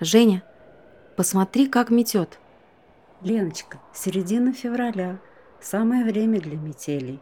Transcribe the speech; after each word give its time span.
Женя, 0.00 0.44
посмотри, 1.16 1.66
как 1.66 1.90
метет. 1.90 2.38
Леночка, 3.20 3.80
середина 3.92 4.52
февраля. 4.52 5.18
Самое 5.60 6.04
время 6.04 6.40
для 6.40 6.56
метелей. 6.56 7.20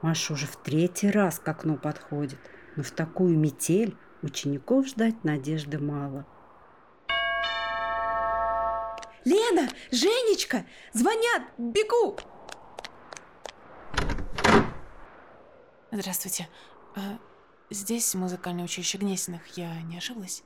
Маша 0.00 0.34
уже 0.34 0.46
в 0.46 0.54
третий 0.54 1.10
раз 1.10 1.40
к 1.40 1.48
окну 1.48 1.76
подходит. 1.76 2.38
Но 2.76 2.84
в 2.84 2.92
такую 2.92 3.36
метель 3.36 3.96
учеников 4.22 4.86
ждать 4.86 5.24
надежды 5.24 5.80
мало. 5.80 6.24
Лена! 9.24 9.68
Женечка! 9.90 10.66
Звонят! 10.92 11.42
Бегу! 11.58 12.16
Здравствуйте. 15.90 16.48
А, 16.94 17.18
здесь 17.70 18.14
музыкальное 18.14 18.64
училище 18.64 18.98
Гнесиных. 18.98 19.46
Я 19.56 19.82
не 19.82 19.98
ошиблась? 19.98 20.44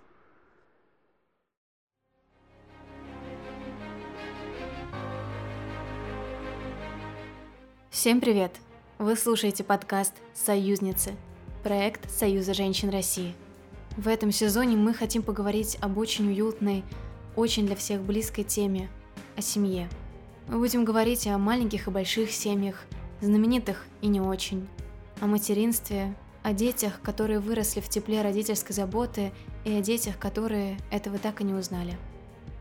Всем 7.99 8.21
привет! 8.21 8.53
Вы 9.01 9.17
слушаете 9.17 9.65
подкаст 9.65 10.15
«Союзницы»– 10.33 11.17
проект 11.65 12.09
Союза 12.09 12.55
женщин 12.55 12.91
России. 12.91 13.35
В 13.97 14.07
этом 14.07 14.31
сезоне 14.31 14.77
мы 14.77 14.95
хотим 14.95 15.25
поговорить 15.25 15.77
об 15.81 15.99
очень 15.99 16.29
уютной, 16.29 16.85
очень 17.35 17.67
для 17.67 17.75
всех 17.75 18.03
близкой 18.03 18.45
теме– 18.45 18.89
о 19.37 19.43
семье. 19.43 19.89
Мы 20.47 20.61
будем 20.61 20.85
говорить 20.85 21.27
о 21.27 21.39
маленьких 21.39 21.89
и 21.89 21.91
больших 21.91 22.31
семьях, 22.31 22.85
знаменитых 23.21 23.85
и 24.01 24.07
не 24.07 24.21
очень, 24.21 24.69
о 25.21 25.27
материнстве, 25.27 26.15
о 26.45 26.53
детях, 26.53 27.01
которые 27.03 27.41
выросли 27.41 27.81
в 27.81 27.89
тепле 27.89 28.23
родительской 28.23 28.77
заботы, 28.77 29.33
и 29.65 29.73
о 29.73 29.81
детях, 29.81 30.21
которые 30.21 30.79
этого 30.93 31.19
так 31.19 31.41
и 31.41 31.45
не 31.45 31.55
узнали. 31.55 31.99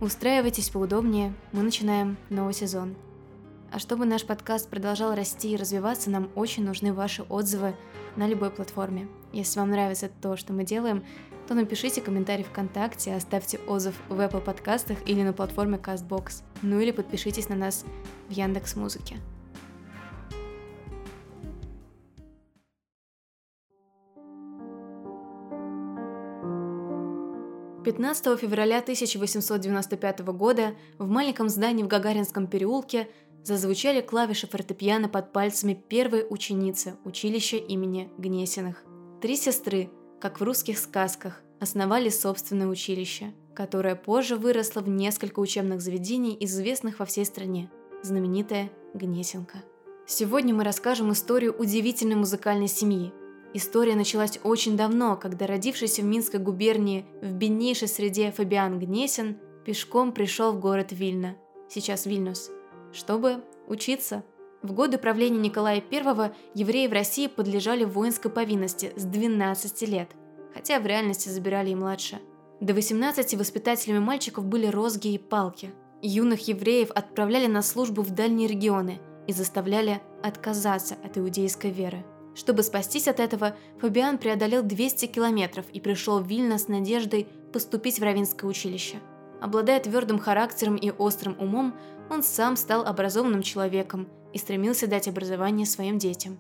Устраивайтесь 0.02 0.72
поудобнее, 0.72 1.32
мы 1.52 1.62
начинаем 1.62 2.18
новый 2.32 2.56
сезон. 2.56 2.96
А 3.72 3.80
чтобы 3.80 4.06
наш 4.06 4.26
подкаст 4.26 4.70
продолжал 4.70 5.14
расти 5.14 5.52
и 5.52 5.58
развиваться, 5.58 6.10
нам 6.10 6.30
очень 6.36 6.64
нужны 6.64 6.94
ваши 6.94 7.24
отзывы 7.24 7.76
на 8.16 8.28
любой 8.28 8.50
платформе. 8.50 9.08
Если 9.34 9.60
вам 9.60 9.72
нравится 9.72 10.10
то, 10.22 10.38
что 10.38 10.54
мы 10.54 10.64
делаем, 10.64 11.04
то 11.48 11.54
напишите 11.54 12.02
комментарий 12.02 12.44
ВКонтакте, 12.44 13.14
оставьте 13.14 13.60
отзыв 13.68 13.96
в 14.10 14.20
Apple 14.20 14.42
подкастах 14.42 14.98
или 15.06 15.22
на 15.22 15.34
платформе 15.34 15.78
CastBox. 15.78 16.44
Ну 16.62 16.80
или 16.80 16.92
подпишитесь 16.92 17.50
на 17.50 17.56
нас 17.56 17.86
в 18.30 18.32
Яндекс 18.32 18.76
Музыке. 18.76 19.18
15 27.88 28.38
февраля 28.38 28.80
1895 28.80 30.20
года 30.20 30.76
в 30.98 31.08
маленьком 31.08 31.48
здании 31.48 31.84
в 31.84 31.88
Гагаринском 31.88 32.46
переулке 32.48 33.08
зазвучали 33.48 34.02
клавиши 34.02 34.46
фортепиано 34.46 35.08
под 35.08 35.32
пальцами 35.32 35.74
первой 35.74 36.26
ученицы 36.30 36.96
училища 37.06 37.56
имени 37.56 38.10
Гнесиных. 38.18 38.84
Три 39.22 39.38
сестры, 39.38 39.90
как 40.20 40.40
в 40.40 40.44
русских 40.44 40.78
сказках, 40.78 41.42
основали 41.62 42.10
собственное 42.10 42.68
училище, 42.68 43.34
которое 43.56 43.96
позже 43.96 44.36
выросло 44.36 44.82
в 44.82 44.90
несколько 44.90 45.40
учебных 45.40 45.82
заведений, 45.82 46.38
известных 46.42 47.00
во 47.00 47.06
всей 47.06 47.26
стране, 47.26 47.72
знаменитая 48.04 48.70
Гнесинка. 48.94 49.64
Сегодня 50.06 50.54
мы 50.54 50.66
расскажем 50.66 51.14
историю 51.14 51.56
удивительной 51.58 52.16
музыкальной 52.16 52.68
семьи, 52.68 53.14
История 53.54 53.96
началась 53.96 54.40
очень 54.44 54.76
давно, 54.76 55.16
когда 55.16 55.48
родившийся 55.48 56.02
в 56.02 56.06
Минской 56.06 56.40
губернии 56.40 57.06
в 57.22 57.32
беднейшей 57.32 57.88
среде 57.88 58.32
Фабиан 58.32 58.78
Гнесин 58.78 59.38
пешком 59.66 60.12
пришел 60.12 60.52
в 60.52 60.60
город 60.60 60.90
Вильна, 60.92 61.38
сейчас 61.70 62.06
Вильнюс, 62.06 62.52
чтобы 62.98 63.44
учиться. 63.68 64.24
В 64.64 64.74
годы 64.74 64.98
правления 64.98 65.38
Николая 65.38 65.84
I 65.92 66.32
евреи 66.56 66.88
в 66.88 66.94
России 66.94 67.28
подлежали 67.28 67.86
воинской 67.86 68.32
повинности 68.32 68.92
с 68.96 69.04
12 69.04 69.82
лет, 69.88 70.10
хотя 70.54 70.80
в 70.80 70.86
реальности 70.86 71.30
забирали 71.30 71.70
и 71.70 71.76
младше. 71.76 72.20
До 72.60 72.74
18 72.74 73.36
воспитателями 73.36 74.00
мальчиков 74.00 74.46
были 74.46 74.66
розги 74.66 75.10
и 75.10 75.20
палки. 75.20 75.72
Юных 76.02 76.48
евреев 76.48 76.90
отправляли 76.92 77.46
на 77.46 77.62
службу 77.62 78.02
в 78.02 78.10
дальние 78.10 78.48
регионы 78.48 79.00
и 79.28 79.34
заставляли 79.34 80.02
отказаться 80.24 80.96
от 81.04 81.18
иудейской 81.18 81.70
веры. 81.70 82.04
Чтобы 82.36 82.64
спастись 82.64 83.08
от 83.08 83.20
этого, 83.20 83.56
Фабиан 83.80 84.18
преодолел 84.18 84.64
200 84.64 85.08
километров 85.08 85.66
и 85.74 85.80
пришел 85.80 86.20
в 86.20 86.28
Вильно 86.28 86.58
с 86.58 86.68
надеждой 86.68 87.28
поступить 87.52 88.00
в 88.00 88.04
Равинское 88.04 88.50
училище. 88.50 88.98
Обладая 89.42 89.80
твердым 89.80 90.20
характером 90.20 90.76
и 90.76 90.92
острым 90.92 91.36
умом, 91.40 91.76
он 92.10 92.24
сам 92.24 92.56
стал 92.56 92.86
образованным 92.86 93.42
человеком 93.42 94.08
и 94.34 94.38
стремился 94.38 94.88
дать 94.88 95.08
образование 95.08 95.66
своим 95.66 95.98
детям. 95.98 96.40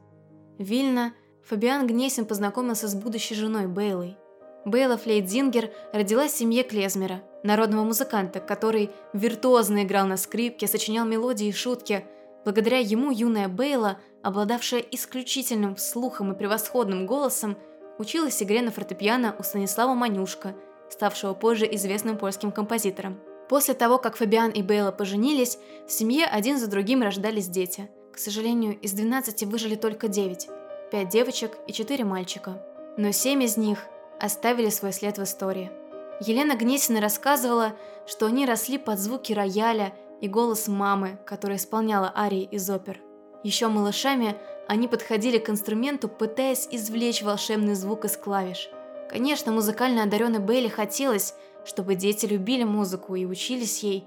Вильно 0.57 1.13
Фабиан 1.45 1.87
Гнесин 1.87 2.25
познакомился 2.25 2.87
с 2.87 2.95
будущей 2.95 3.35
женой 3.35 3.67
Бейлой. 3.67 4.17
Бейла 4.65 4.97
Флейдзингер 4.97 5.71
родилась 5.93 6.33
в 6.33 6.37
семье 6.37 6.63
Клезмера, 6.63 7.21
народного 7.43 7.85
музыканта, 7.85 8.39
который 8.39 8.91
виртуозно 9.13 9.83
играл 9.83 10.07
на 10.07 10.17
скрипке, 10.17 10.67
сочинял 10.67 11.05
мелодии 11.05 11.47
и 11.47 11.53
шутки. 11.53 12.05
Благодаря 12.43 12.79
ему 12.79 13.11
юная 13.11 13.47
Бейла 13.47 13.97
обладавшая 14.27 14.81
исключительным 14.91 15.77
слухом 15.77 16.33
и 16.33 16.37
превосходным 16.37 17.05
голосом, 17.05 17.57
училась 17.97 18.43
игре 18.43 18.61
на 18.61 18.71
фортепиано 18.71 19.33
у 19.39 19.43
Станислава 19.43 19.93
Манюшка, 19.93 20.53
ставшего 20.89 21.33
позже 21.33 21.65
известным 21.75 22.17
польским 22.17 22.51
композитором. 22.51 23.19
После 23.49 23.73
того, 23.73 23.97
как 23.97 24.17
Фабиан 24.17 24.51
и 24.51 24.61
Бейла 24.61 24.91
поженились, 24.91 25.57
в 25.87 25.91
семье 25.91 26.25
один 26.25 26.57
за 26.57 26.67
другим 26.67 27.01
рождались 27.01 27.47
дети. 27.47 27.89
К 28.11 28.17
сожалению, 28.17 28.77
из 28.79 28.93
12 28.93 29.43
выжили 29.43 29.75
только 29.75 30.07
9. 30.07 30.49
5 30.91 31.09
девочек 31.09 31.57
и 31.67 31.73
4 31.73 32.03
мальчика. 32.03 32.61
Но 32.97 33.11
7 33.11 33.43
из 33.43 33.57
них 33.57 33.85
оставили 34.19 34.69
свой 34.69 34.91
след 34.91 35.17
в 35.17 35.23
истории. 35.23 35.71
Елена 36.19 36.55
Гнесина 36.55 36.99
рассказывала, 36.99 37.73
что 38.07 38.25
они 38.25 38.45
росли 38.45 38.77
под 38.77 38.99
звуки 38.99 39.33
рояля 39.33 39.93
и 40.19 40.27
голос 40.27 40.67
мамы, 40.67 41.19
которая 41.25 41.57
исполняла 41.57 42.11
арии 42.15 42.43
из 42.43 42.69
опер. 42.69 42.99
Еще 43.43 43.67
малышами 43.67 44.35
они 44.67 44.87
подходили 44.87 45.37
к 45.37 45.49
инструменту, 45.49 46.09
пытаясь 46.09 46.67
извлечь 46.71 47.21
волшебный 47.21 47.75
звук 47.75 48.05
из 48.05 48.17
клавиш. 48.17 48.69
Конечно, 49.09 49.51
музыкально 49.51 50.03
одаренной 50.03 50.39
Бейли 50.39 50.67
хотелось, 50.67 51.33
чтобы 51.67 51.95
дети 51.95 52.25
любили 52.25 52.63
музыку 52.63 53.15
и 53.15 53.25
учились 53.25 53.83
ей, 53.83 54.05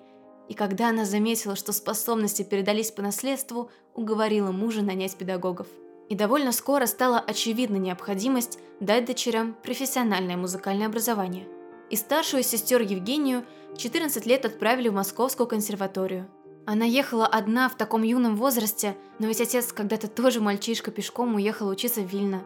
и 0.49 0.55
когда 0.55 0.89
она 0.89 1.05
заметила, 1.05 1.55
что 1.55 1.73
способности 1.73 2.43
передались 2.43 2.91
по 2.91 3.03
наследству, 3.03 3.71
уговорила 3.95 4.51
мужа 4.51 4.83
нанять 4.83 5.17
педагогов. 5.17 5.69
И 6.09 6.17
довольно 6.17 6.51
скоро 6.51 6.87
стала 6.87 7.21
очевидна 7.21 7.77
необходимость 7.77 8.59
дать 8.81 9.05
дочерям 9.05 9.55
профессиональное 9.63 10.37
музыкальное 10.37 10.89
образование. 10.89 11.47
И 11.89 11.95
старшую 11.95 12.43
сестер 12.43 12.81
Евгению 12.81 13.45
14 13.77 14.27
лет 14.27 14.45
отправили 14.45 14.89
в 14.89 14.95
Московскую 14.95 15.47
консерваторию– 15.47 16.29
она 16.67 16.85
ехала 16.85 17.27
одна 17.27 17.69
в 17.69 17.77
таком 17.77 18.03
юном 18.03 18.37
возрасте, 18.37 18.97
но 19.19 19.27
ведь 19.27 19.41
отец 19.41 19.73
когда-то 19.73 20.07
тоже 20.07 20.41
мальчишка 20.41 20.91
пешком 20.91 21.35
уехал 21.35 21.69
учиться 21.69 22.01
в 22.01 22.07
Вильно. 22.07 22.43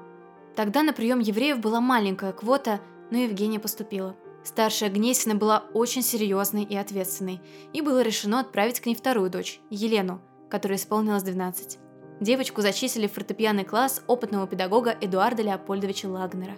Тогда 0.56 0.82
на 0.82 0.92
прием 0.92 1.18
евреев 1.18 1.58
была 1.58 1.80
маленькая 1.80 2.32
квота, 2.32 2.80
но 3.10 3.18
Евгения 3.18 3.60
поступила. 3.60 4.16
Старшая 4.44 4.90
Гнесина 4.90 5.34
была 5.34 5.64
очень 5.72 6.02
серьезной 6.02 6.64
и 6.64 6.76
ответственной, 6.76 7.40
и 7.72 7.80
было 7.80 8.02
решено 8.02 8.40
отправить 8.40 8.78
к 8.78 8.86
ней 8.86 8.94
вторую 8.94 9.30
дочь, 9.30 9.58
Елену, 9.70 10.20
которой 10.50 10.76
исполнилось 10.76 11.22
12. 11.22 11.78
Девочку 12.20 12.60
зачислили 12.60 13.06
в 13.06 13.12
фортепианный 13.12 13.64
класс 13.64 14.02
опытного 14.06 14.46
педагога 14.46 14.94
Эдуарда 15.00 15.42
Леопольдовича 15.42 16.08
Лагнера. 16.08 16.56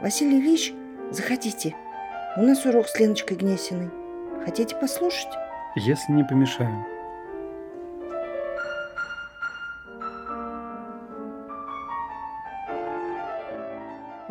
Василий 0.00 0.40
Ильич, 0.40 0.72
заходите. 1.10 1.76
У 2.36 2.42
нас 2.42 2.64
урок 2.64 2.86
с 2.88 2.98
Леночкой 2.98 3.36
Гнесиной. 3.36 3.90
Хотите 4.44 4.76
послушать? 4.76 5.28
Если 5.76 6.12
не 6.12 6.24
помешаю. 6.24 6.91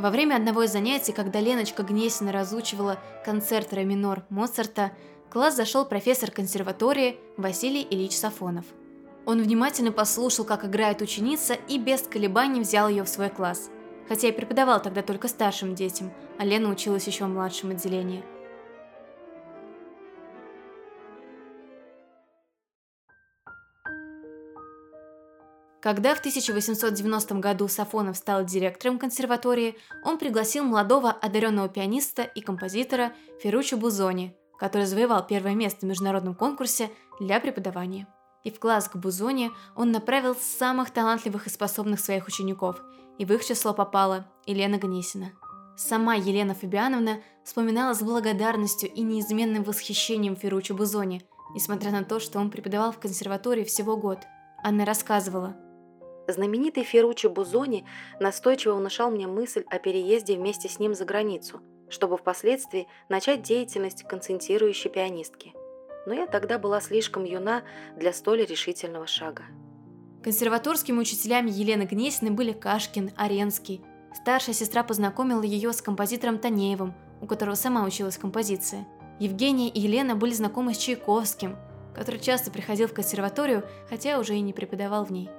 Во 0.02 0.10
время 0.10 0.36
одного 0.36 0.64
из 0.64 0.72
занятий, 0.72 1.12
когда 1.12 1.40
Леночка 1.40 1.84
Гнесина 1.84 2.32
разучивала 2.32 2.98
концерт 3.24 3.72
ре 3.72 3.86
минор 3.86 4.24
Моцарта, 4.30 4.92
в 5.28 5.32
класс 5.32 5.56
зашел 5.56 5.86
профессор 5.86 6.32
консерватории 6.32 7.20
Василий 7.38 7.86
Ильич 7.88 8.14
Сафонов. 8.18 8.66
Он 9.28 9.40
внимательно 9.40 9.92
послушал, 9.92 10.44
как 10.44 10.66
играет 10.66 11.04
ученица, 11.04 11.54
и 11.68 11.78
без 11.78 12.02
колебаний 12.02 12.62
взял 12.62 12.90
ее 12.90 13.04
в 13.04 13.10
свой 13.10 13.30
класс– 13.30 13.70
хотя 14.12 14.28
и 14.28 14.34
преподавал 14.34 14.82
тогда 14.82 15.02
только 15.02 15.30
старшим 15.30 15.74
детям, 15.74 16.12
а 16.38 16.44
Лена 16.44 16.70
училась 16.70 17.08
еще 17.08 17.24
в 17.24 17.30
младшем 17.30 17.72
отделении. 17.72 18.26
Когда 25.82 26.14
в 26.14 26.20
1890 26.20 27.36
году 27.40 27.68
Сафонов 27.68 28.16
стал 28.16 28.46
директором 28.46 29.00
консерватории, 29.00 29.76
он 30.06 30.20
пригласил 30.20 30.64
молодого 30.64 31.10
одаренного 31.10 31.70
пианиста 31.70 32.22
и 32.22 32.42
композитора 32.42 33.14
Ферруччо 33.42 33.78
Бузони, 33.78 34.38
который 34.60 34.86
завоевал 34.86 35.26
первое 35.26 35.56
место 35.56 35.80
в 35.82 35.90
международном 35.90 36.36
конкурсе 36.36 36.92
для 37.20 37.40
преподавания. 37.40 38.08
И 38.44 38.52
в 38.52 38.60
класс 38.60 38.90
к 38.90 38.96
Бузони 38.96 39.50
он 39.76 39.92
направил 39.92 40.36
самых 40.36 40.92
талантливых 40.92 41.48
и 41.48 41.50
способных 41.50 42.00
своих 42.00 42.28
учеников, 42.28 42.80
и 43.18 43.26
в 43.26 43.34
их 43.34 43.44
число 43.44 43.74
попала 43.74 44.28
Елена 44.46 44.76
Гнесина. 44.76 45.32
Сама 45.76 46.14
Елена 46.14 46.54
Фабиановна 46.54 47.22
вспоминала 47.44 47.96
с 47.96 48.04
благодарностью 48.04 48.88
и 48.92 49.02
неизменным 49.02 49.64
восхищением 49.64 50.36
Ферруччо 50.36 50.76
Бузони, 50.76 51.24
несмотря 51.56 51.90
на 51.90 52.04
то, 52.04 52.20
что 52.20 52.38
он 52.38 52.52
преподавал 52.52 52.92
в 52.92 53.00
консерватории 53.00 53.64
всего 53.64 53.98
год. 53.98 54.20
Она 54.64 54.86
рассказывала– 54.86 55.56
Знаменитый 56.32 56.84
Ферруччо 56.84 57.30
Бузони 57.30 57.86
настойчиво 58.20 58.76
внушал 58.76 59.12
мне 59.12 59.28
мысль 59.28 59.64
о 59.70 59.80
переезде 59.80 60.36
вместе 60.36 60.70
с 60.70 60.80
ним 60.80 60.94
за 60.94 61.06
границу, 61.06 61.62
чтобы 61.90 62.18
впоследствии 62.18 62.88
начать 63.10 63.42
деятельность 63.42 64.04
концентрирующей 64.04 64.90
пианистки. 64.90 65.54
Но 66.06 66.14
я 66.14 66.28
тогда 66.28 66.58
была 66.58 66.82
слишком 66.82 67.24
юна 67.24 67.64
для 67.96 68.14
столь 68.14 68.46
решительного 68.46 69.08
шага. 69.08 69.44
Консерваторскими 70.24 71.00
учителями 71.00 71.50
Елены 71.50 71.84
Гнесины 71.84 72.32
были 72.32 72.54
Кашкин, 72.54 73.12
Аренский. 73.18 73.82
Старшая 74.14 74.54
сестра 74.54 74.84
познакомила 74.84 75.42
ее 75.42 75.74
с 75.74 75.82
композитором 75.82 76.38
Танеевым, 76.38 76.94
у 77.22 77.28
которого 77.28 77.56
сама 77.56 77.84
училась 77.84 78.18
композиции. 78.18 78.86
Евгения 79.20 79.70
и 79.70 79.80
Елена 79.80 80.16
были 80.16 80.34
знакомы 80.34 80.74
с 80.74 80.78
Чайковским, 80.78 81.58
который 81.94 82.20
часто 82.20 82.52
приходил 82.52 82.88
в 82.88 82.94
консерваторию, 82.94 83.64
хотя 83.90 84.20
уже 84.20 84.36
и 84.36 84.42
не 84.42 84.54
преподавал 84.54 85.06
в 85.06 85.12
ней. 85.12 85.30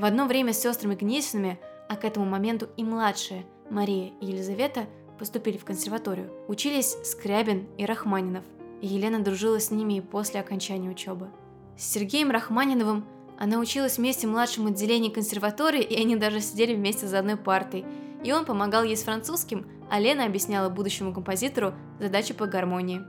В 0.00 0.06
одно 0.06 0.24
время 0.24 0.54
с 0.54 0.62
сестрами 0.62 0.94
Гнесинами, 0.94 1.60
а 1.86 1.94
к 1.94 2.06
этому 2.06 2.24
моменту 2.24 2.70
и 2.78 2.82
младшие 2.82 3.44
Мария 3.68 4.12
и 4.22 4.28
Елизавета 4.28 4.86
поступили 5.18 5.58
в 5.58 5.66
консерваторию, 5.66 6.32
учились 6.48 6.96
Скрябин 7.04 7.68
и 7.76 7.84
Рахманинов, 7.84 8.42
и 8.80 8.86
Елена 8.86 9.22
дружила 9.22 9.60
с 9.60 9.70
ними 9.70 9.98
и 9.98 10.00
после 10.00 10.40
окончания 10.40 10.88
учебы. 10.88 11.28
С 11.76 11.84
Сергеем 11.84 12.30
Рахманиновым 12.30 13.04
она 13.38 13.58
училась 13.58 13.98
вместе 13.98 14.26
в 14.26 14.30
младшем 14.30 14.68
отделении 14.68 15.10
консерватории, 15.10 15.82
и 15.82 16.00
они 16.00 16.16
даже 16.16 16.40
сидели 16.40 16.74
вместе 16.74 17.06
за 17.06 17.18
одной 17.18 17.36
партой. 17.36 17.84
И 18.24 18.32
он 18.32 18.46
помогал 18.46 18.84
ей 18.84 18.96
с 18.96 19.02
французским, 19.02 19.66
а 19.90 20.00
Лена 20.00 20.24
объясняла 20.24 20.70
будущему 20.70 21.12
композитору 21.12 21.74
задачи 21.98 22.32
по 22.32 22.46
гармонии. 22.46 23.02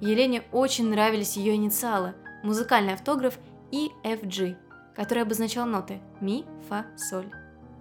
Елене 0.00 0.44
очень 0.52 0.88
нравились 0.88 1.36
ее 1.36 1.54
инициалы, 1.56 2.14
музыкальный 2.42 2.94
автограф 2.94 3.38
и 3.70 3.90
FG– 4.04 4.56
который 4.94 5.22
обозначал 5.22 5.66
ноты 5.66 6.00
ми, 6.20 6.44
фа, 6.68 6.86
соль. 6.96 7.30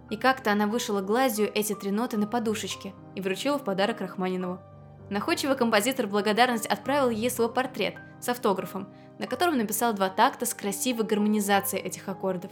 И 0.10 0.18
как-то 0.18 0.52
она 0.52 0.68
вышила 0.68 1.02
глазью 1.02 1.52
эти 1.54 1.76
три 1.76 1.92
ноты 1.92 2.18
на 2.18 2.28
подушечке 2.28 2.94
и 3.16 3.22
вручила 3.22 3.60
в 3.60 3.64
подарок 3.64 4.02
Рахманинову. 4.02 4.60
Находчивый 5.10 5.56
композитор 5.56 6.08
благодарность 6.08 6.66
отправил 6.66 7.10
ей 7.10 7.30
свой 7.30 7.52
портрет 7.52 7.96
с 8.22 8.30
автографом, 8.30 8.90
на 9.18 9.28
котором 9.28 9.58
написал 9.58 9.94
два 9.94 10.10
такта 10.10 10.46
с 10.46 10.54
красивой 10.54 11.06
гармонизацией 11.06 11.84
этих 11.84 12.08
аккордов. 12.08 12.52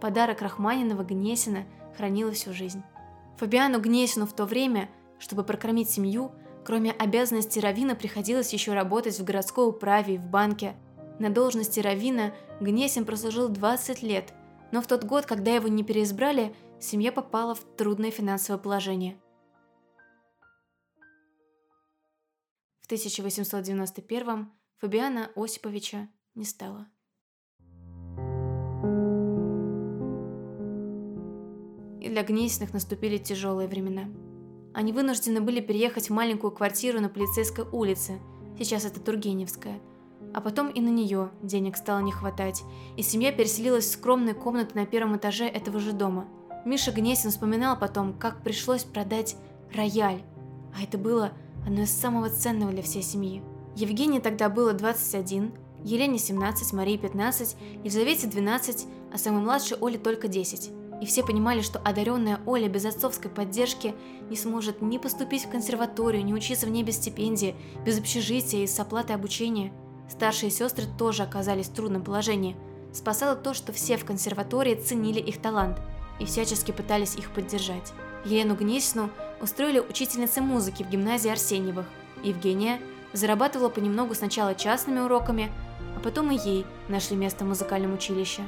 Подарок 0.00 0.42
Рахманинова 0.42 1.02
Гнесина 1.02 1.64
хранила 1.96 2.32
всю 2.32 2.52
жизнь. 2.52 2.82
Фабиану 3.38 3.80
Гнесину 3.80 4.26
в 4.26 4.32
то 4.32 4.44
время, 4.44 4.88
чтобы 5.18 5.44
прокормить 5.44 5.90
семью, 5.90 6.32
кроме 6.64 6.92
обязанностей 6.92 7.60
Равина 7.60 7.94
приходилось 7.94 8.52
еще 8.52 8.74
работать 8.74 9.18
в 9.18 9.24
городской 9.24 9.68
управе 9.68 10.14
и 10.14 10.18
в 10.18 10.26
банке, 10.26 10.74
на 11.18 11.30
должности 11.30 11.80
равина 11.80 12.34
Гнесин 12.60 13.04
прослужил 13.04 13.48
20 13.48 14.02
лет, 14.02 14.32
но 14.72 14.82
в 14.82 14.86
тот 14.86 15.04
год, 15.04 15.26
когда 15.26 15.54
его 15.54 15.68
не 15.68 15.84
переизбрали, 15.84 16.54
семья 16.80 17.12
попала 17.12 17.54
в 17.54 17.60
трудное 17.76 18.10
финансовое 18.10 18.60
положение. 18.60 19.16
В 22.80 22.86
1891 22.86 24.50
Фабиана 24.78 25.30
Осиповича 25.36 26.08
не 26.34 26.44
стало. 26.44 26.88
И 32.02 32.08
для 32.08 32.22
Гнесиных 32.22 32.74
наступили 32.74 33.16
тяжелые 33.16 33.68
времена. 33.68 34.10
Они 34.74 34.92
вынуждены 34.92 35.40
были 35.40 35.60
переехать 35.60 36.10
в 36.10 36.12
маленькую 36.12 36.50
квартиру 36.50 37.00
на 37.00 37.08
полицейской 37.08 37.64
улице, 37.64 38.18
сейчас 38.58 38.84
это 38.84 39.00
Тургеневская– 39.00 39.80
а 40.34 40.40
потом 40.40 40.68
и 40.68 40.80
на 40.80 40.88
нее 40.88 41.30
денег 41.42 41.76
стало 41.76 42.00
не 42.00 42.10
хватать, 42.10 42.64
и 42.96 43.02
семья 43.02 43.30
переселилась 43.30 43.86
в 43.86 43.92
скромные 43.92 44.34
комнаты 44.34 44.74
на 44.74 44.84
первом 44.84 45.16
этаже 45.16 45.46
этого 45.46 45.78
же 45.78 45.92
дома. 45.92 46.26
Миша 46.64 46.90
Гнесин 46.90 47.30
вспоминал 47.30 47.78
потом, 47.78 48.12
как 48.12 48.42
пришлось 48.42 48.82
продать 48.82 49.36
рояль, 49.72 50.22
а 50.76 50.82
это 50.82 50.98
было 50.98 51.32
одно 51.64 51.82
из 51.82 51.92
самого 51.92 52.28
ценного 52.30 52.72
для 52.72 52.82
всей 52.82 53.02
семьи. 53.02 53.42
Евгении 53.76 54.18
тогда 54.18 54.48
было 54.48 54.72
21, 54.72 55.52
Елене 55.84 56.18
17, 56.18 56.72
Марии 56.72 56.96
15, 56.96 57.56
Елизавете 57.84 58.26
12, 58.26 58.86
а 59.12 59.18
самой 59.18 59.42
младшей 59.42 59.76
Оле 59.80 59.98
только 59.98 60.26
10. 60.26 60.70
И 61.00 61.06
все 61.06 61.24
понимали, 61.24 61.60
что 61.60 61.78
одаренная 61.80 62.40
Оля 62.46 62.68
без 62.68 62.84
отцовской 62.86 63.30
поддержки 63.30 63.94
не 64.30 64.36
сможет 64.36 64.80
ни 64.80 64.98
поступить 64.98 65.44
в 65.44 65.50
консерваторию, 65.50 66.24
ни 66.24 66.32
учиться 66.32 66.66
в 66.66 66.70
ней 66.70 66.82
без 66.82 66.96
стипендии, 66.96 67.54
без 67.84 67.98
общежития 67.98 68.64
и 68.64 68.66
с 68.66 68.80
оплатой 68.80 69.14
обучения– 69.14 69.72
Старшие 70.08 70.50
сестры 70.50 70.86
тоже 70.98 71.22
оказались 71.22 71.68
в 71.68 71.74
трудном 71.74 72.02
положении. 72.02 72.56
Спасало 72.92 73.34
то, 73.34 73.54
что 73.54 73.72
все 73.72 73.96
в 73.96 74.04
консерватории 74.04 74.74
ценили 74.74 75.18
их 75.20 75.40
талант 75.40 75.80
и 76.20 76.26
всячески 76.26 76.70
пытались 76.70 77.16
их 77.16 77.30
поддержать. 77.30 77.92
Елену 78.24 78.54
Гнесину 78.54 79.10
устроили 79.40 79.80
учительницей 79.80 80.42
музыки 80.42 80.82
в 80.82 80.88
гимназии 80.88 81.30
Арсеньевых. 81.30 81.86
Евгения 82.22 82.80
зарабатывала 83.12 83.68
понемногу 83.68 84.14
сначала 84.14 84.54
частными 84.54 85.00
уроками, 85.00 85.50
а 85.96 86.00
потом 86.00 86.30
и 86.30 86.38
ей 86.38 86.66
нашли 86.88 87.16
место 87.16 87.44
в 87.44 87.48
музыкальном 87.48 87.94
училище. 87.94 88.42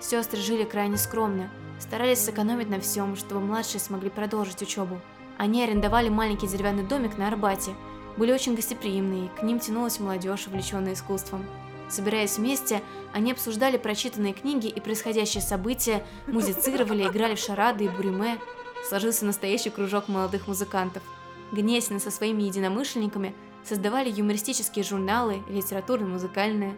Сестры 0.00 0.40
жили 0.40 0.64
крайне 0.64 0.96
скромно, 0.96 1.50
старались 1.78 2.20
сэкономить 2.20 2.70
на 2.70 2.80
всем, 2.80 3.16
чтобы 3.16 3.40
младшие 3.40 3.80
смогли 3.80 4.08
продолжить 4.08 4.62
учебу. 4.62 5.00
Они 5.36 5.62
арендовали 5.62 6.08
маленький 6.08 6.46
деревянный 6.46 6.84
домик 6.84 7.18
на 7.18 7.28
Арбате– 7.28 7.72
были 8.20 8.32
очень 8.32 8.54
гостеприимные, 8.54 9.30
к 9.30 9.42
ним 9.42 9.58
тянулась 9.58 9.98
молодежь, 9.98 10.46
увлеченная 10.46 10.92
искусством. 10.92 11.46
Собираясь 11.88 12.36
вместе, 12.36 12.82
они 13.14 13.32
обсуждали 13.32 13.78
прочитанные 13.78 14.34
книги 14.34 14.66
и 14.66 14.78
происходящие 14.78 15.42
события, 15.42 16.04
музицировали, 16.26 17.08
играли 17.08 17.34
в 17.34 17.38
шарады 17.38 17.86
и 17.86 17.88
буриме. 17.88 18.38
Сложился 18.86 19.24
настоящий 19.24 19.70
кружок 19.70 20.08
молодых 20.08 20.48
музыкантов. 20.48 21.02
Гнесины 21.50 21.98
со 21.98 22.10
своими 22.10 22.42
единомышленниками 22.42 23.34
создавали 23.64 24.10
юмористические 24.10 24.84
журналы, 24.84 25.42
литературно-музыкальные. 25.48 26.76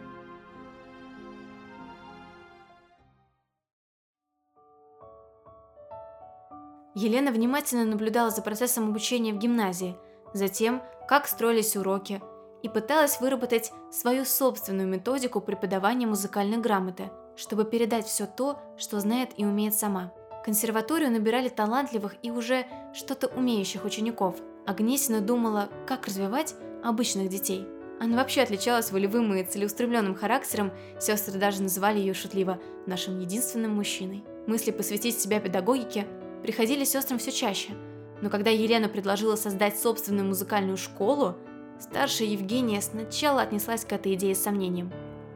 Елена 6.95 7.33
внимательно 7.33 7.83
наблюдала 7.83 8.29
за 8.29 8.41
процессом 8.41 8.87
обучения 8.87 9.33
в 9.33 9.39
гимназии– 9.39 9.97
затем, 10.33 10.81
как 11.07 11.27
строились 11.27 11.75
уроки, 11.75 12.21
и 12.61 12.69
пыталась 12.69 13.19
выработать 13.19 13.71
свою 13.91 14.25
собственную 14.25 14.87
методику 14.87 15.41
преподавания 15.41 16.07
музыкальной 16.07 16.57
грамоты, 16.57 17.11
чтобы 17.35 17.65
передать 17.65 18.05
все 18.05 18.25
то, 18.25 18.57
что 18.77 18.99
знает 18.99 19.31
и 19.37 19.45
умеет 19.45 19.75
сама. 19.75 20.13
Консерваторию 20.45 21.11
набирали 21.11 21.49
талантливых 21.49 22.15
и 22.21 22.31
уже 22.31 22.65
что-то 22.93 23.27
умеющих 23.27 23.85
учеников, 23.85 24.37
а 24.65 24.73
Гнесина 24.73 25.21
думала, 25.21 25.69
как 25.85 26.07
развивать 26.07 26.55
обычных 26.83 27.29
детей. 27.29 27.67
Она 27.99 28.17
вообще 28.17 28.41
отличалась 28.41 28.91
волевым 28.91 29.33
и 29.33 29.43
целеустремленным 29.43 30.15
характером, 30.15 30.71
сестры 30.99 31.39
даже 31.39 31.61
называли 31.61 31.99
ее 31.99 32.13
шутливо 32.13 32.59
«нашим 32.85 33.19
единственным 33.19 33.75
мужчиной». 33.75 34.23
Мысли 34.47 34.71
посвятить 34.71 35.19
себя 35.19 35.39
педагогике 35.39 36.05
приходили 36.41 36.83
сестрам 36.83 37.19
все 37.19 37.31
чаще– 37.31 37.71
но 38.23 38.29
когда 38.29 38.49
Елена 38.51 38.87
предложила 38.87 39.35
создать 39.35 39.77
собственную 39.77 40.25
музыкальную 40.25 40.77
школу, 40.77 41.35
старшая 41.77 42.29
Евгения 42.29 42.81
сначала 42.81 43.41
отнеслась 43.41 43.83
к 43.83 43.91
этой 43.91 44.13
идее 44.13 44.33
с 44.33 44.41
сомнением. 44.41 44.93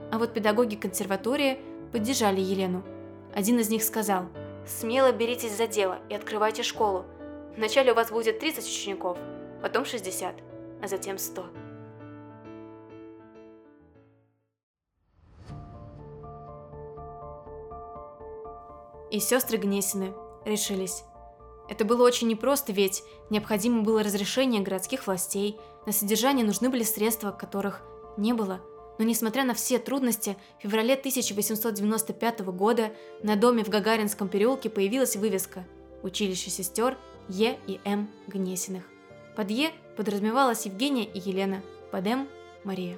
А 0.09 0.17
вот 0.17 0.33
педагоги 0.33 0.77
консерватории 0.77 1.59
поддержали 1.91 2.39
Елену. 2.39 2.83
Один 3.35 3.59
из 3.59 3.69
них 3.69 3.83
сказал, 3.83 4.27
«Смело 4.65 5.11
беритесь 5.11 5.57
за 5.57 5.67
дело 5.67 5.99
и 6.07 6.15
открывайте 6.15 6.63
школу. 6.63 7.03
Вначале 7.57 7.91
у 7.91 7.95
вас 7.95 8.09
будет 8.09 8.39
30 8.39 8.63
учеников, 8.65 9.17
потом 9.61 9.83
60, 9.83 10.35
а 10.81 10.87
затем 10.87 11.17
100». 11.17 11.43
И 19.11 19.19
сестры 19.19 19.57
Гнесины 19.57 20.13
решились. 20.45 21.03
Это 21.69 21.85
было 21.85 22.05
очень 22.05 22.27
непросто, 22.27 22.71
ведь 22.71 23.03
необходимо 23.29 23.81
было 23.81 24.03
разрешение 24.03 24.61
городских 24.61 25.07
властей, 25.07 25.57
на 25.85 25.91
содержание 25.91 26.45
нужны 26.45 26.69
были 26.69 26.83
средства, 26.83 27.31
которых 27.31 27.81
не 28.17 28.33
было. 28.33 28.61
Но 28.97 29.05
несмотря 29.05 29.43
на 29.43 29.53
все 29.53 29.77
трудности, 29.79 30.37
в 30.59 30.63
феврале 30.63 30.95
1895 30.95 32.41
года 32.41 32.91
на 33.21 33.35
доме 33.35 33.63
в 33.63 33.69
Гагаринском 33.69 34.27
переулке 34.27 34.69
появилась 34.69 35.15
вывеска 35.15 35.65
«Училище 36.03 36.49
сестер 36.49 36.97
Е 37.29 37.57
и 37.67 37.79
М 37.85 38.09
Гнесиных». 38.27 38.83
Под 39.35 39.51
Е 39.51 39.71
подразумевалась 39.95 40.65
Евгения 40.65 41.05
и 41.05 41.19
Елена, 41.19 41.61
под 41.91 42.07
М– 42.07 42.27
Мария. 42.63 42.97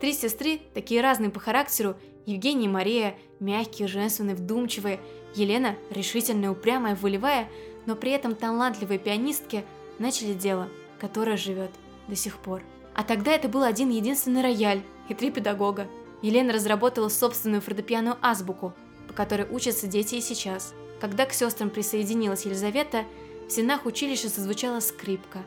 Три 0.00 0.12
сестры, 0.12 0.60
такие 0.72 1.00
разные 1.00 1.30
по 1.30 1.40
характеру, 1.40 1.96
Евгения 2.26 2.66
и 2.66 2.68
Мария– 2.68 3.16
мягкие, 3.40 3.88
женственные, 3.88 4.36
вдумчивые, 4.36 5.00
Елена– 5.34 5.74
решительная, 5.90 6.50
упрямая, 6.50 6.94
волевая, 6.94 7.48
но 7.90 7.96
при 7.96 8.12
этом 8.12 8.36
талантливые 8.36 9.00
пианистки 9.00 9.64
начали 9.98 10.32
дело, 10.32 10.68
которое 11.00 11.36
живет 11.36 11.72
до 12.06 12.14
сих 12.14 12.38
пор. 12.38 12.62
А 12.94 13.02
тогда 13.02 13.32
это 13.32 13.48
был 13.48 13.64
один 13.64 13.90
единственный 13.90 14.42
рояль 14.42 14.82
и 15.08 15.14
три 15.14 15.32
педагога. 15.32 15.88
Елена 16.22 16.52
разработала 16.52 17.08
собственную 17.08 17.60
фортепианную 17.60 18.16
азбуку, 18.22 18.74
по 19.08 19.12
которой 19.12 19.48
учатся 19.50 19.88
дети 19.88 20.14
и 20.14 20.20
сейчас. 20.20 20.72
Когда 21.00 21.26
к 21.26 21.32
сестрам 21.32 21.68
присоединилась 21.68 22.44
Елизавета, 22.44 23.06
в 23.48 23.50
стенах 23.50 23.86
училища 23.86 24.28
зазвучала 24.28 24.78
скрипка. 24.78 25.40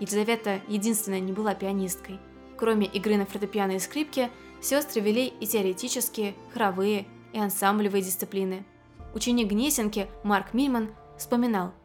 Елизавета 0.00 0.62
единственная 0.68 1.20
не 1.20 1.32
была 1.32 1.54
пианисткой. 1.54 2.18
Кроме 2.56 2.86
игры 2.86 3.18
на 3.18 3.26
фортепиано 3.26 3.72
и 3.72 3.78
скрипке, 3.78 4.30
сестры 4.62 5.02
вели 5.02 5.26
и 5.26 5.46
теоретические, 5.46 6.36
хоровые 6.54 7.04
и 7.34 7.38
ансамблевые 7.38 8.02
дисциплины. 8.02 8.64
Ученик 9.12 9.48
Гнесинки 9.48 10.06
Марк 10.24 10.54
Мильман 10.54 10.88
вспоминал– 11.18 11.74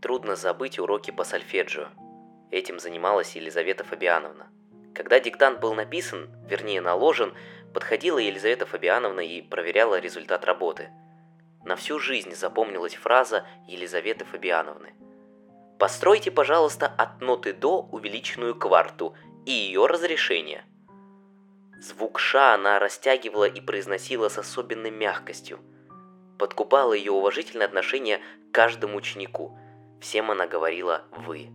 Трудно 0.00 0.34
забыть 0.34 0.78
уроки 0.78 1.10
по 1.10 1.24
сольфеджио. 1.24 1.88
Этим 2.50 2.78
занималась 2.78 3.36
Елизавета 3.36 3.84
Фабиановна. 3.84 4.48
Когда 4.94 5.20
диктант 5.20 5.60
был 5.60 5.74
написан, 5.74 6.30
вернее 6.48 6.80
наложен, 6.80 7.34
подходила 7.74 8.18
Елизавета 8.18 8.64
Фабиановна 8.64 9.20
и 9.20 9.42
проверяла 9.42 10.00
результат 10.00 10.46
работы. 10.46 10.90
На 11.64 11.76
всю 11.76 11.98
жизнь 11.98 12.34
запомнилась 12.34 12.94
фраза 12.94 13.46
Елизаветы 13.68 14.24
Фабиановны. 14.24 14.94
«Постройте, 15.78 16.30
пожалуйста, 16.30 16.86
от 16.86 17.20
ноты 17.20 17.52
до 17.52 17.82
увеличенную 17.82 18.54
кварту 18.54 19.14
и 19.44 19.50
ее 19.50 19.84
разрешение». 19.84 20.64
Звук 21.78 22.18
«ша» 22.18 22.54
она 22.54 22.78
растягивала 22.78 23.44
и 23.44 23.60
произносила 23.60 24.30
с 24.30 24.38
особенной 24.38 24.90
мягкостью. 24.90 25.60
Подкупало 26.38 26.94
ее 26.94 27.12
уважительное 27.12 27.66
отношение 27.66 28.18
к 28.50 28.54
каждому 28.54 28.96
ученику– 28.96 29.58
Всем 30.00 30.30
она 30.30 30.46
говорила 30.46 31.04
«вы». 31.10 31.50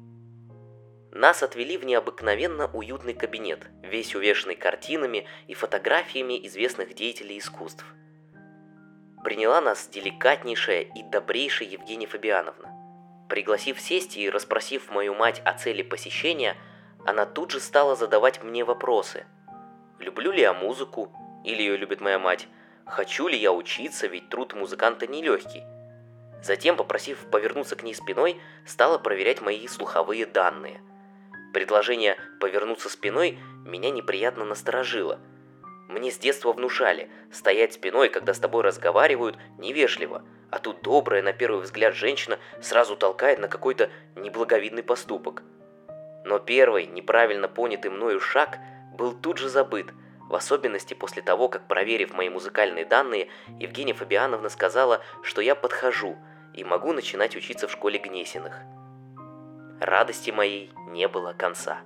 Нас 1.12 1.42
отвели 1.44 1.78
в 1.78 1.86
необыкновенно 1.86 2.70
уютный 2.74 3.14
кабинет, 3.14 3.70
весь 3.82 4.16
увешанный 4.16 4.56
картинами 4.56 5.26
и 5.48 5.54
фотографиями 5.54 6.46
известных 6.46 6.94
деятелей 6.94 7.40
искусств. 7.40 7.86
Приняла 9.24 9.62
нас 9.62 9.88
деликатнейшая 9.88 10.82
и 10.82 11.04
добрейшая 11.04 11.70
Евгения 11.70 12.06
Фабиановна. 12.06 12.70
Пригласив 13.30 13.80
сесть 13.80 14.18
и 14.18 14.30
расспросив 14.30 14.92
мою 14.92 15.16
мать 15.16 15.42
о 15.46 15.54
цели 15.54 15.82
посещения, 15.82 16.56
она 17.06 17.26
тут 17.26 17.52
же 17.52 17.60
стала 17.60 17.96
задавать 17.96 18.44
мне 18.44 18.64
вопросы. 18.64 19.26
Люблю 20.00 20.32
ли 20.32 20.42
я 20.42 20.54
музыку? 20.54 21.12
Или 21.44 21.62
ее 21.64 21.78
любит 21.78 22.02
моя 22.02 22.20
мать? 22.20 22.48
Хочу 22.86 23.28
ли 23.28 23.38
я 23.38 23.52
учиться, 23.52 24.06
ведь 24.06 24.30
труд 24.30 24.54
музыканта 24.54 25.08
нелегкий? 25.08 25.64
Затем, 26.46 26.78
попросив 26.78 27.26
повернуться 27.32 27.76
к 27.76 27.82
ней 27.82 27.96
спиной, 27.96 28.40
стала 28.68 29.00
проверять 29.00 29.42
мои 29.42 29.68
слуховые 29.68 30.28
данные. 30.28 30.80
Предложение 31.56 32.18
«повернуться 32.40 32.88
спиной» 32.88 33.40
меня 33.66 33.90
неприятно 33.90 34.46
насторожило. 34.46 35.20
Мне 35.90 36.12
с 36.12 36.20
детства 36.20 36.54
внушали, 36.54 37.10
стоять 37.32 37.74
спиной, 37.74 38.10
когда 38.10 38.36
с 38.36 38.40
тобой 38.40 38.62
разговаривают, 38.62 39.40
невежливо, 39.58 40.24
а 40.52 40.60
тут 40.60 40.84
добрая 40.84 41.24
на 41.24 41.34
первый 41.34 41.64
взгляд 41.64 41.96
женщина 41.96 42.38
сразу 42.62 42.96
толкает 42.96 43.40
на 43.40 43.48
какой-то 43.48 43.90
неблаговидный 44.16 44.84
поступок. 44.84 45.42
Но 46.26 46.38
первый, 46.38 46.86
неправильно 46.86 47.48
понятый 47.48 47.90
мною 47.90 48.20
шаг, 48.20 48.60
был 48.94 49.14
тут 49.14 49.40
же 49.40 49.50
забыт– 49.50 49.88
в 50.30 50.34
особенности 50.34 50.96
после 50.96 51.22
того, 51.22 51.50
как, 51.50 51.68
проверив 51.68 52.12
мои 52.12 52.30
музыкальные 52.30 52.86
данные, 52.86 53.30
Евгения 53.60 53.94
Фабиановна 53.94 54.50
сказала, 54.50 55.02
что 55.22 55.40
я 55.40 55.54
подхожу– 55.54 56.18
и 56.56 56.64
могу 56.64 56.94
начинать 56.94 57.36
учиться 57.36 57.68
в 57.68 57.72
школе 57.72 58.00
Гнесиных. 58.00 58.54
Радости 59.80 60.32
моей 60.32 60.72
не 60.90 61.08
было 61.08 61.34
конца. 61.34 61.80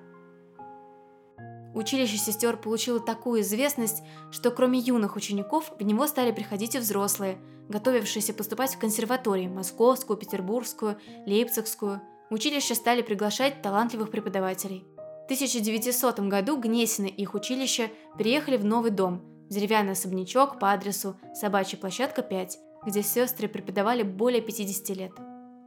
Училище 1.74 2.18
сестер 2.18 2.58
получило 2.58 3.00
такую 3.00 3.42
известность, 3.42 4.04
что 4.32 4.52
кроме 4.52 4.80
юных 4.80 5.16
учеников 5.16 5.72
в 5.80 5.84
него 5.84 6.08
стали 6.08 6.32
приходить 6.32 6.76
и 6.76 6.80
взрослые, 6.80 7.40
готовившиеся 7.68 8.34
поступать 8.34 8.76
в 8.76 8.80
консерватории 8.80 9.48
Московскую, 9.48 10.18
Петербургскую, 10.18 11.00
Лейпцигскую. 11.26 12.02
Училище 12.30 12.76
стали 12.76 13.02
приглашать 13.02 13.62
талантливых 13.62 14.12
преподавателей. 14.12 14.86
В 14.98 15.26
1900 15.26 16.20
году 16.22 16.58
Гнесины 16.58 17.08
и 17.08 17.22
их 17.22 17.36
училище 17.36 17.92
переехали 18.18 18.58
в 18.58 18.66
новый 18.66 18.90
дом, 18.90 19.22
деревянный 19.50 19.92
особнячок 19.92 20.60
по 20.60 20.72
адресу 20.72 21.20
Собачья 21.36 21.78
площадка 21.78 22.24
5, 22.24 22.58
где 22.86 23.04
сестры 23.04 23.48
преподавали 23.48 24.04
более 24.04 24.42
50 24.42 24.98
лет. 24.98 25.12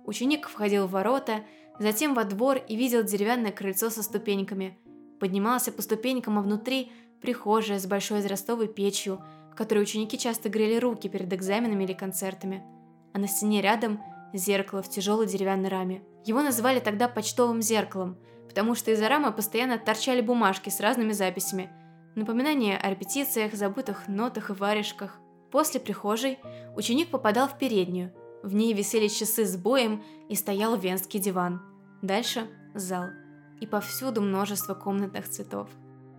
Ученик 0.04 0.48
входил 0.48 0.86
в 0.86 0.90
ворота, 0.90 1.44
затем 1.78 2.14
во 2.14 2.24
двор 2.24 2.56
и 2.56 2.76
видел 2.76 3.02
деревянное 3.02 3.52
крыльцо 3.52 3.90
со 3.90 4.02
ступеньками. 4.02 4.78
Поднимался 5.20 5.72
по 5.72 5.82
ступенькам, 5.82 6.38
а 6.38 6.42
внутри 6.42 6.90
прихожая 7.20 7.78
с 7.78 7.86
большой 7.86 8.20
израстовой 8.20 8.68
печью, 8.68 9.22
в 9.52 9.54
которой 9.54 9.80
ученики 9.82 10.18
часто 10.18 10.48
грели 10.48 10.78
руки 10.78 11.08
перед 11.08 11.32
экзаменами 11.32 11.84
или 11.84 11.92
концертами. 11.92 12.62
А 13.12 13.18
на 13.18 13.28
стене 13.28 13.60
рядом 13.62 14.00
зеркало 14.32 14.82
в 14.82 14.90
тяжелой 14.90 15.26
деревянной 15.26 15.68
раме. 15.68 16.02
Его 16.24 16.42
называли 16.42 16.80
тогда 16.80 17.08
почтовым 17.08 17.62
зеркалом, 17.62 18.16
потому 18.48 18.74
что 18.74 18.90
из-за 18.90 19.08
рамы 19.08 19.32
постоянно 19.32 19.78
торчали 19.78 20.20
бумажки 20.20 20.68
с 20.68 20.80
разными 20.80 21.12
записями. 21.12 21.70
Напоминания 22.14 22.76
о 22.76 22.90
репетициях, 22.90 23.54
забытых 23.54 24.08
нотах 24.08 24.50
и 24.50 24.52
варежках. 24.52 25.18
После 25.52 25.80
прихожей 25.80 26.38
ученик 26.74 27.10
попадал 27.10 27.46
в 27.46 27.58
переднюю. 27.58 28.12
В 28.42 28.54
ней 28.54 28.72
висели 28.72 29.06
часы 29.06 29.44
с 29.44 29.56
боем 29.56 30.02
и 30.28 30.34
стоял 30.34 30.76
венский 30.76 31.20
диван. 31.20 31.60
Дальше– 32.00 32.48
зал. 32.74 33.10
И 33.60 33.66
повсюду 33.66 34.22
множество 34.22 34.74
комнатных 34.74 35.28
цветов. 35.28 35.68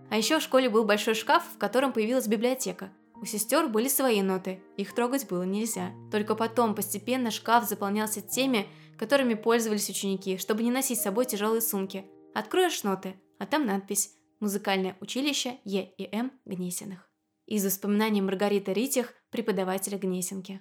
А 0.08 0.16
еще 0.16 0.38
в 0.38 0.42
школе 0.42 0.70
был 0.70 0.84
большой 0.84 1.14
шкаф, 1.14 1.42
в 1.54 1.58
котором 1.58 1.92
появилась 1.92 2.28
библиотека. 2.28 2.90
У 3.20 3.26
сестер 3.26 3.68
были 3.68 3.88
свои 3.88 4.22
ноты, 4.22 4.62
их 4.76 4.94
трогать 4.94 5.28
было 5.28 5.42
нельзя. 5.42 5.90
Только 6.12 6.36
потом 6.36 6.74
постепенно 6.74 7.30
шкаф 7.30 7.68
заполнялся 7.68 8.22
теми, 8.22 8.66
которыми 8.98 9.34
пользовались 9.34 9.90
ученики, 9.90 10.38
чтобы 10.38 10.62
не 10.62 10.70
носить 10.70 11.00
с 11.00 11.02
собой 11.02 11.26
тяжелые 11.26 11.60
сумки. 11.60 12.06
Откроешь 12.34 12.84
ноты, 12.84 13.16
а 13.38 13.46
там 13.46 13.66
надпись 13.66 14.14
«Музыкальное 14.40 14.96
училище 15.00 15.58
Е 15.64 15.92
и 15.96 16.08
М 16.12 16.32
Гнесиных» 16.44 17.13
из 17.46 17.64
воспоминаний 17.64 18.22
Маргариты 18.22 18.72
Ритих, 18.72 19.12
преподавателя 19.30 19.98
Гнесинки. 19.98 20.60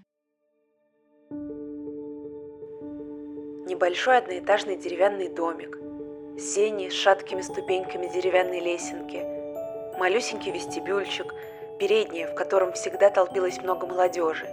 Небольшой 3.65 4.17
одноэтажный 4.17 4.77
деревянный 4.77 5.29
домик, 5.29 5.77
сени 6.39 6.89
с 6.89 6.93
шаткими 6.93 7.41
ступеньками 7.41 8.07
деревянной 8.13 8.59
лесенки, 8.59 9.23
малюсенький 9.97 10.51
вестибюльчик, 10.51 11.33
передняя, 11.79 12.27
в 12.27 12.35
котором 12.35 12.73
всегда 12.73 13.09
толпилось 13.09 13.61
много 13.61 13.87
молодежи, 13.87 14.47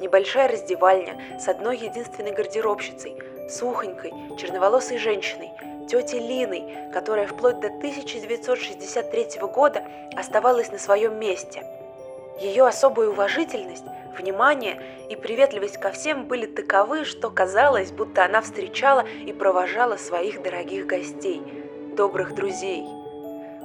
небольшая 0.00 0.48
раздевальня 0.48 1.40
с 1.40 1.48
одной 1.48 1.78
единственной 1.78 2.32
гардеробщицей, 2.32 3.16
сухонькой, 3.48 4.12
черноволосой 4.36 4.98
женщиной– 4.98 5.50
тетей 5.86 6.20
Линой, 6.20 6.64
которая 6.92 7.26
вплоть 7.26 7.60
до 7.60 7.68
1963 7.68 9.40
года 9.52 9.84
оставалась 10.16 10.70
на 10.72 10.78
своем 10.78 11.18
месте. 11.18 11.64
Ее 12.40 12.66
особая 12.66 13.08
уважительность, 13.08 13.84
внимание 14.18 14.82
и 15.08 15.16
приветливость 15.16 15.78
ко 15.78 15.92
всем 15.92 16.26
были 16.26 16.46
таковы, 16.46 17.04
что 17.04 17.30
казалось, 17.30 17.92
будто 17.92 18.24
она 18.24 18.40
встречала 18.40 19.04
и 19.26 19.32
провожала 19.32 19.96
своих 19.96 20.42
дорогих 20.42 20.86
гостей, 20.86 21.42
добрых 21.96 22.34
друзей. 22.34 22.84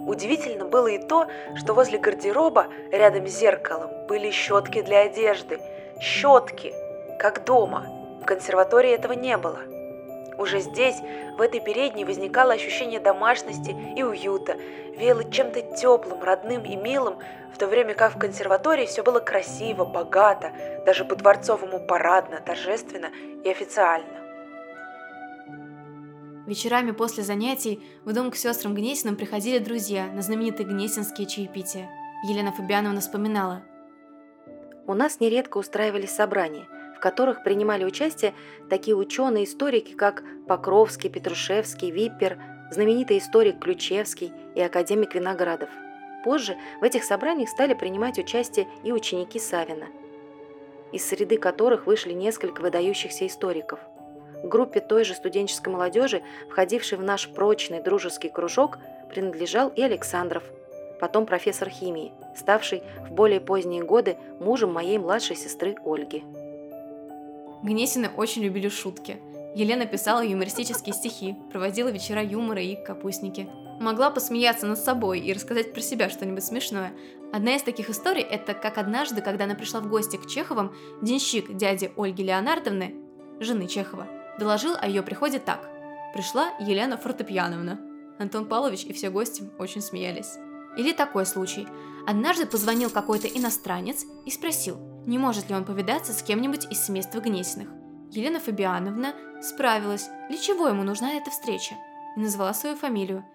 Удивительно 0.05 0.65
было 0.65 0.87
и 0.87 0.97
то, 0.97 1.27
что 1.55 1.73
возле 1.73 1.97
гардероба, 1.97 2.67
рядом 2.91 3.27
с 3.27 3.31
зеркалом, 3.31 3.89
были 4.07 4.31
щетки 4.31 4.81
для 4.81 5.01
одежды. 5.01 5.59
Щетки, 5.99 6.73
как 7.19 7.43
дома. 7.43 7.85
В 8.21 8.25
консерватории 8.25 8.91
этого 8.91 9.13
не 9.13 9.35
было. 9.37 9.59
Уже 10.39 10.61
здесь, 10.61 10.95
в 11.37 11.41
этой 11.41 11.59
передней, 11.59 12.05
возникало 12.05 12.53
ощущение 12.53 13.01
домашности 13.01 13.75
и 13.97 14.03
уюта, 14.03 14.55
веяло 14.97 15.29
чем-то 15.29 15.61
теплым, 15.75 16.23
родным 16.23 16.63
и 16.63 16.77
милым, 16.77 17.17
в 17.53 17.57
то 17.57 17.67
время 17.67 17.93
как 17.93 18.15
в 18.15 18.19
консерватории 18.19 18.85
все 18.85 19.03
было 19.03 19.19
красиво, 19.19 19.83
богато, 19.83 20.53
даже 20.85 21.03
по-дворцовому 21.03 21.85
парадно, 21.85 22.39
торжественно 22.39 23.11
и 23.43 23.49
официально. 23.49 24.07
Вечерами 26.47 26.91
после 26.91 27.23
занятий 27.23 27.83
в 28.05 28.13
дом 28.13 28.31
к 28.31 28.37
сестрам 28.37 28.73
Гнесиным 28.73 29.17
приходили 29.17 29.59
друзья 29.59 30.05
на 30.07 30.21
знаменитые 30.21 30.65
гнесинские 30.65 31.27
чаепития. 31.27 31.89
Елена 32.23 32.53
Фабиановна 32.53 33.01
вспоминала. 33.01 33.61
У 34.87 34.93
нас 34.93 35.19
нередко 35.19 35.57
устраивались 35.57 36.11
собрания, 36.11 36.65
в 36.99 37.01
которых 37.01 37.43
принимали 37.43 37.85
участие 37.85 38.33
такие 38.69 38.93
ученые-историки, 38.93 39.93
как 39.93 40.21
Покровский, 40.47 41.09
Петрушевский, 41.09 41.91
Виппер, 41.91 42.37
знаменитый 42.71 43.19
историк 43.19 43.59
Ключевский 43.59 44.33
и 44.53 44.61
академик 44.61 45.15
Виноградов. 45.15 45.69
Позже 46.25 46.57
в 46.81 46.83
этих 46.83 47.05
собраниях 47.05 47.47
стали 47.47 47.73
принимать 47.73 48.19
участие 48.19 48.67
и 48.83 48.91
ученики 48.91 49.39
Савина, 49.39 49.87
из 50.91 51.07
среды 51.07 51.37
которых 51.37 51.87
вышли 51.87 52.11
несколько 52.11 52.61
выдающихся 52.61 53.25
историков– 53.25 53.79
группе 54.43 54.81
той 54.81 55.05
же 55.05 55.13
студенческой 55.13 55.69
молодежи, 55.69 56.21
входившей 56.49 56.97
в 56.97 57.03
наш 57.03 57.29
прочный 57.29 57.81
дружеский 57.81 58.29
кружок, 58.29 58.77
принадлежал 59.09 59.69
и 59.69 59.81
Александров, 59.81 60.43
потом 60.99 61.25
профессор 61.25 61.69
химии, 61.69 62.11
ставший 62.35 62.83
в 63.07 63.11
более 63.11 63.39
поздние 63.39 63.83
годы 63.83 64.17
мужем 64.39 64.73
моей 64.73 64.97
младшей 64.97 65.35
сестры 65.35 65.75
Ольги. 65.85 66.23
Гнесины 67.63 68.09
очень 68.15 68.43
любили 68.43 68.69
шутки. 68.69 69.17
Елена 69.55 69.85
писала 69.85 70.23
юмористические 70.23 70.93
стихи, 70.93 71.35
проводила 71.51 71.89
вечера 71.89 72.23
юмора 72.23 72.61
и 72.61 72.81
капустники. 72.83 73.49
Могла 73.79 74.11
посмеяться 74.11 74.67
над 74.67 74.77
собой 74.79 75.19
и 75.19 75.33
рассказать 75.33 75.73
про 75.73 75.81
себя 75.81 76.09
что-нибудь 76.09 76.43
смешное. 76.43 76.93
Одна 77.31 77.55
из 77.55 77.63
таких 77.63 77.89
историй– 77.89 78.23
это 78.29 78.53
как 78.53 78.77
однажды, 78.77 79.21
когда 79.21 79.45
она 79.45 79.55
пришла 79.55 79.79
в 79.79 79.89
гости 79.89 80.17
к 80.17 80.27
Чеховым, 80.27 80.75
денщик 81.01 81.55
дяди 81.55 81.91
Ольги 81.97 82.23
Леонардовны, 82.23 82.95
жены 83.39 83.67
Чехова– 83.67 84.07
доложил 84.39 84.75
о 84.79 84.87
ее 84.87 85.03
приходе 85.03 85.37
так. 85.37 85.69
Пришла 86.13 86.51
Елена 86.59 86.97
Фортепьяновна. 86.97 87.79
Антон 88.17 88.47
Павлович 88.47 88.85
и 88.85 88.93
все 88.93 89.09
гости 89.09 89.43
очень 89.59 89.81
смеялись. 89.81 90.37
Или 90.77 90.93
такой 90.93 91.25
случай. 91.25 91.67
Однажды 92.07 92.47
позвонил 92.47 92.89
какой-то 92.89 93.27
иностранец 93.27 94.05
и 94.25 94.31
спросил, 94.31 94.77
не 95.09 95.17
может 95.17 95.49
ли 95.49 95.55
он 95.55 95.65
повидаться 95.65 96.13
с 96.13 96.21
кем-нибудь 96.21 96.67
из 96.71 96.85
семейства 96.85 97.19
Гнесиных. 97.19 97.67
Елена 98.11 98.39
Фабиановна 98.39 99.15
справилась, 99.41 100.07
для 100.29 100.37
чего 100.37 100.67
ему 100.67 100.83
нужна 100.83 101.13
эта 101.13 101.31
встреча, 101.31 101.75
и 102.15 102.19
назвала 102.19 102.53
свою 102.53 102.75
фамилию. 102.75 103.25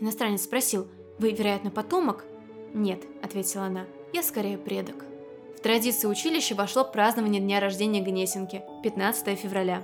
Иностранец 0.00 0.42
спросил, 0.42 0.88
вы, 1.18 1.30
вероятно, 1.30 1.70
потомок? 1.70 2.24
Нет, 2.74 3.04
ответила 3.22 3.64
она, 3.64 3.86
я 4.12 4.22
скорее 4.24 4.58
предок. 4.58 5.04
В 5.56 5.60
традиции 5.60 6.08
училища 6.08 6.54
вошло 6.56 6.84
празднование 6.84 7.40
дня 7.40 7.60
рождения 7.60 8.00
Гнесинки, 8.00 8.62
15 8.82 9.38
февраля. 9.38 9.82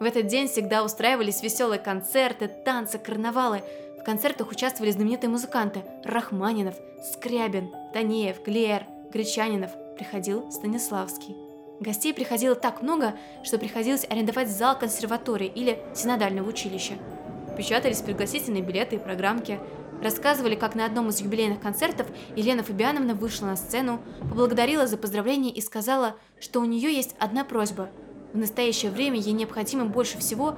В 0.00 0.04
этот 0.04 0.26
день 0.26 0.48
всегда 0.48 0.82
устраивались 0.82 1.42
веселые 1.42 1.78
концерты, 1.78 2.48
танцы, 2.48 2.98
карнавалы. 2.98 3.62
В 4.00 4.04
концертах 4.04 4.50
участвовали 4.50 4.90
знаменитые 4.90 5.30
музыканты 5.30 5.82
Рахманинов, 6.04 6.74
Скрябин, 7.12 7.72
Танеев, 7.92 8.42
Глеер, 8.44 8.86
Гречанинов. 9.12 9.70
Приходил 9.98 10.50
Станиславский. 10.50 11.36
Гостей 11.80 12.14
приходило 12.14 12.54
так 12.54 12.82
много, 12.82 13.14
что 13.42 13.58
приходилось 13.58 14.06
арендовать 14.08 14.48
зал 14.48 14.78
консерватории 14.78 15.52
или 15.52 15.78
синодального 15.94 16.48
училища. 16.48 16.94
Печатались 17.56 18.00
пригласительные 18.00 18.62
билеты 18.62 18.96
и 18.96 19.00
программки. 19.00 19.58
Рассказывали, 20.00 20.54
как 20.54 20.76
на 20.76 20.86
одном 20.86 21.08
из 21.08 21.20
юбилейных 21.20 21.60
концертов 21.60 22.06
Елена 22.36 22.62
Фабиановна 22.62 23.14
вышла 23.14 23.46
на 23.46 23.56
сцену, 23.56 24.00
поблагодарила 24.20 24.86
за 24.86 24.96
поздравление 24.96 25.52
и 25.52 25.60
сказала, 25.60 26.14
что 26.40 26.60
у 26.60 26.64
нее 26.64 26.94
есть 26.94 27.14
одна 27.18 27.44
просьба– 27.44 27.90
в 28.32 28.36
настоящее 28.36 28.90
время 28.90 29.18
ей 29.18 29.32
необходимы 29.32 29.86
больше 29.86 30.18
всего 30.18 30.56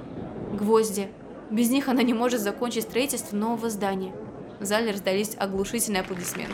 гвозди. 0.52 1.08
Без 1.50 1.70
них 1.70 1.88
она 1.88 2.02
не 2.02 2.14
может 2.14 2.40
закончить 2.40 2.82
строительство 2.82 3.36
нового 3.36 3.70
здания. 3.70 4.12
В 4.58 4.64
зале 4.64 4.90
раздались 4.90 5.36
оглушительные 5.38 6.02
аплодисменты. 6.02 6.52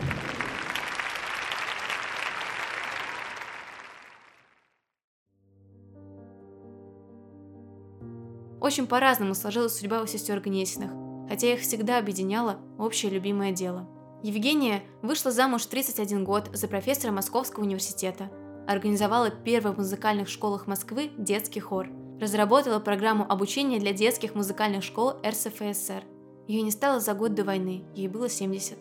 Очень 8.67 8.85
по-разному 8.85 9.33
сложилась 9.33 9.77
судьба 9.77 10.01
у 10.01 10.07
сестер 10.07 10.41
Гнесиных, 10.41 10.91
хотя 11.29 11.53
их 11.53 11.61
всегда 11.61 11.99
объединяло 11.99 12.57
общее 12.77 13.09
любимое 13.09 13.53
дело. 13.53 13.87
Евгения 14.23 14.83
вышла 15.01 15.31
замуж 15.31 15.61
в 15.63 15.67
31 15.69 16.25
год 16.25 16.49
за 16.51 16.67
профессора 16.67 17.13
Московского 17.13 17.63
университета– 17.63 18.29
организовала 18.67 19.29
первый 19.31 19.73
в 19.73 19.77
музыкальных 19.77 20.27
школах 20.27 20.67
Москвы 20.67 21.11
детский 21.17 21.61
хор, 21.61 21.87
разработала 22.19 22.79
программу 22.79 23.25
обучения 23.31 23.79
для 23.79 23.93
детских 23.93 24.35
музыкальных 24.35 24.83
школ 24.83 25.13
РСФСР. 25.25 26.03
Ее 26.47 26.61
не 26.61 26.71
стало 26.71 26.99
за 26.99 27.13
год 27.13 27.33
до 27.33 27.45
войны, 27.45 27.85
ей 27.95 28.09
было 28.09 28.29
70. 28.29 28.77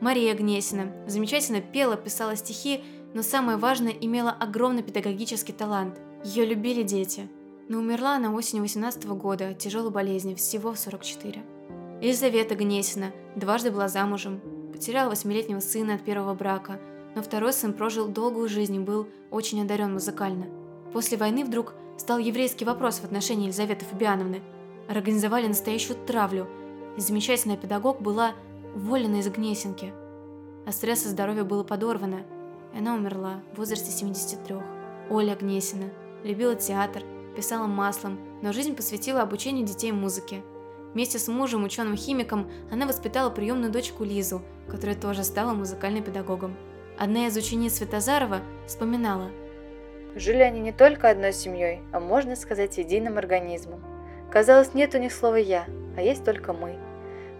Мария 0.00 0.34
Гнесина 0.34 0.92
замечательно 1.06 1.60
пела, 1.60 1.96
писала 1.96 2.36
стихи, 2.36 2.82
но 3.14 3.22
самое 3.22 3.58
важное, 3.58 3.92
имела 3.92 4.32
огромный 4.32 4.82
педагогический 4.82 5.52
талант. 5.52 6.00
Ее 6.24 6.44
любили 6.44 6.82
дети. 6.82 7.28
Но 7.68 7.78
умерла 7.78 8.16
она 8.16 8.32
осенью 8.32 8.62
18 8.62 9.04
года 9.08 9.48
от 9.48 9.58
тяжелой 9.58 9.90
болезни, 9.90 10.34
всего 10.34 10.72
в 10.72 10.78
44. 10.78 11.42
Елизавета 12.00 12.54
Гнесина 12.54 13.12
дважды 13.36 13.70
была 13.70 13.88
замужем, 13.88 14.40
потеряла 14.72 15.10
восьмилетнего 15.10 15.60
сына 15.60 15.94
от 15.94 16.04
первого 16.04 16.34
брака– 16.34 16.80
но 17.18 17.24
второй 17.24 17.52
сын 17.52 17.72
прожил 17.72 18.06
долгую 18.06 18.48
жизнь 18.48 18.76
и 18.76 18.78
был 18.78 19.08
очень 19.32 19.60
одарен 19.60 19.92
музыкально. 19.92 20.46
После 20.92 21.18
войны 21.18 21.44
вдруг 21.44 21.74
стал 21.96 22.18
еврейский 22.18 22.64
вопрос 22.64 22.98
в 22.98 23.04
отношении 23.04 23.46
Елизаветы 23.46 23.84
Фабиановны. 23.86 24.40
Организовали 24.88 25.48
настоящую 25.48 25.98
травлю, 26.06 26.46
замечательная 26.96 27.56
педагог 27.56 28.00
была 28.00 28.34
уволена 28.74 29.16
из 29.16 29.28
Гнесинки. 29.28 29.92
А 30.64 30.70
стресса 30.70 31.08
здоровья 31.08 31.44
было 31.44 31.64
подорвано, 31.64 32.22
и 32.72 32.78
она 32.78 32.94
умерла 32.94 33.42
в 33.52 33.58
возрасте 33.58 33.90
73. 33.90 34.56
Оля 35.10 35.34
Гнесина 35.34 35.90
любила 36.22 36.54
театр, 36.54 37.02
писала 37.38 37.68
маслом, 37.68 38.18
но 38.42 38.52
жизнь 38.52 38.74
посвятила 38.74 39.22
обучению 39.22 39.64
детей 39.64 39.92
музыке. 39.92 40.42
Вместе 40.92 41.20
с 41.20 41.28
мужем, 41.28 41.62
ученым-химиком, 41.62 42.50
она 42.72 42.84
воспитала 42.84 43.30
приемную 43.30 43.70
дочку 43.70 44.02
Лизу, 44.02 44.42
которая 44.68 44.96
тоже 44.96 45.22
стала 45.22 45.52
музыкальным 45.52 46.02
педагогом. 46.02 46.56
Одна 46.98 47.28
из 47.28 47.36
учениц 47.36 47.74
Светозарова 47.74 48.40
вспоминала. 48.66 49.30
Жили 50.16 50.42
они 50.42 50.58
не 50.58 50.72
только 50.72 51.10
одной 51.10 51.32
семьей, 51.32 51.80
а 51.92 52.00
можно 52.00 52.34
сказать 52.34 52.76
единым 52.76 53.18
организмом. 53.18 53.84
Казалось, 54.32 54.74
нет 54.74 54.96
у 54.96 54.98
них 54.98 55.12
слова 55.12 55.36
«я», 55.36 55.66
а 55.96 56.02
есть 56.02 56.24
только 56.24 56.52
мы. 56.52 56.76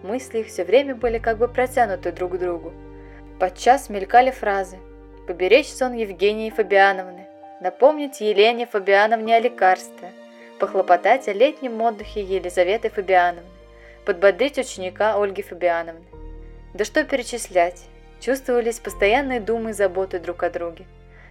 Мысли 0.05 0.39
их 0.39 0.47
все 0.47 0.65
время 0.65 0.95
были 0.95 1.19
как 1.19 1.39
бы 1.39 1.49
протянуты 1.49 2.13
друг 2.13 2.35
к 2.35 2.39
другу. 2.39 2.73
Подчас 3.41 3.89
мелькали 3.89 4.31
фразы 4.31 4.79
«Поберечь 5.27 5.67
сон 5.67 5.95
Евгении 5.95 6.51
Фабиановны», 6.51 7.28
«Напомнить 7.61 8.21
Елене 8.21 8.67
Фабиановне 8.67 9.37
о 9.37 9.41
лекарстве», 9.41 10.13
«Похлопотать 10.59 11.29
о 11.29 11.33
летнем 11.33 11.81
отдыхе 11.81 12.23
Елизаветы 12.23 12.91
Фабиановны», 12.91 13.49
«Подбодрить 14.05 14.59
ученика 14.59 15.21
Ольги 15.21 15.43
Фабиановны». 15.43 16.05
Да 16.75 16.85
что 16.85 17.05
перечислять, 17.05 17.87
Чувствовались 18.21 18.81
постоянные 18.81 19.41
думы 19.41 19.71
и 19.71 19.73
заботы 19.75 20.19
друг 20.19 20.43
о 20.43 20.51
друге. 20.51 20.87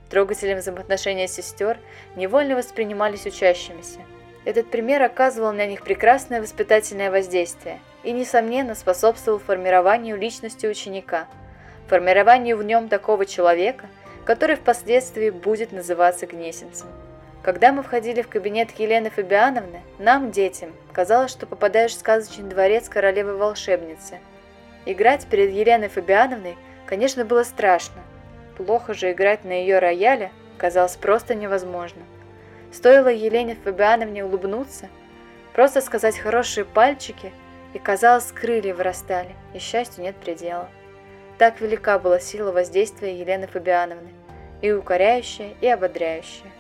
Трогателем 0.10 0.60
взаимоотношения 0.60 1.28
сестер 1.28 1.78
невольно 2.16 2.56
воспринимались 2.56 3.26
учащимися. 3.26 4.00
Этот 4.46 4.72
пример 4.72 5.04
оказывал 5.04 5.52
на 5.52 5.66
них 5.66 5.84
прекрасное 5.84 6.42
воспитательное 6.42 7.12
воздействие 7.12 7.82
и, 8.04 8.14
несомненно, 8.14 8.74
способствовал 8.74 9.40
формированию 9.40 10.18
личности 10.18 10.66
ученика, 10.66 11.28
формированию 11.88 12.56
в 12.56 12.64
нем 12.64 12.88
такого 12.88 13.26
человека, 13.26 13.88
который 14.28 14.58
впоследствии 14.58 15.30
будет 15.30 15.72
называться 15.72 16.28
Гнесинцем. 16.28 16.90
Когда 17.42 17.72
мы 17.72 17.82
входили 17.82 18.22
в 18.22 18.28
кабинет 18.28 18.70
Елены 18.78 19.10
Фабиановны, 19.10 19.80
нам, 20.00 20.32
детям, 20.32 20.74
казалось, 20.92 21.32
что 21.32 21.48
попадаешь 21.48 21.94
в 21.94 22.00
сказочный 22.00 22.50
дворец 22.50 22.90
королевы-волшебницы. 22.90 24.20
Играть 24.86 25.26
перед 25.28 25.52
Еленой 25.52 25.88
Фабиановной 25.88 26.58
Конечно, 26.88 27.26
было 27.26 27.44
страшно. 27.44 28.02
Плохо 28.56 28.94
же 28.94 29.12
играть 29.12 29.44
на 29.44 29.52
ее 29.52 29.80
рояле 29.80 30.32
казалось 30.58 30.96
просто 30.96 31.36
невозможно. 31.36 32.02
Стоило 32.74 33.10
Елене 33.10 33.56
Фабиановне 33.56 34.26
улыбнуться, 34.26 34.90
просто 35.54 35.82
сказать 35.82 36.18
хорошие 36.18 36.66
пальчики, 36.66 37.32
и, 37.74 37.80
казалось, 37.80 38.32
крылья 38.32 38.74
вырастали, 38.74 39.36
и 39.54 39.60
счастью 39.60 40.04
нет 40.04 40.16
предела. 40.16 40.70
Так 41.38 41.62
велика 41.62 42.00
была 42.00 42.20
сила 42.20 42.52
воздействия 42.52 43.20
Елены 43.20 43.46
Фабиановны, 43.48 44.10
и 44.62 44.72
укоряющая, 44.72 45.54
и 45.62 45.68
ободряющая. 45.68 46.52